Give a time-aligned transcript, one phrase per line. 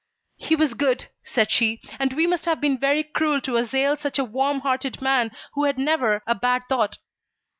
[0.37, 4.17] "He was good," said she, "and we must have been very cruel to assail such
[4.17, 6.97] a warm hearted man who had never a bad thought."